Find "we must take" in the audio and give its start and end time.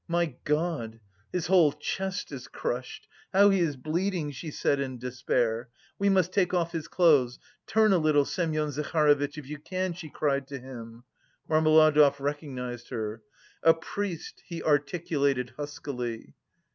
5.99-6.55